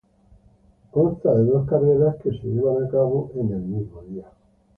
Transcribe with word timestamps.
Consta 0.89 1.31
de 1.35 1.43
dos 1.45 1.69
carreras 1.69 2.15
que 2.23 2.31
se 2.31 2.47
llevan 2.47 2.83
a 2.85 2.89
cabo 2.89 3.31
en 3.35 3.53
el 3.53 3.61
mismo 3.61 4.01
día. 4.01 4.25